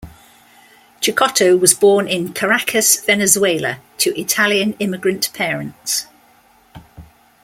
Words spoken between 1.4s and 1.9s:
was